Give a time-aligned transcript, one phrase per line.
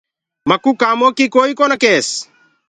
[0.49, 2.07] مڪوُ ڪآمو ڪيٚ ڪوئي ڪونآ ڪيس۔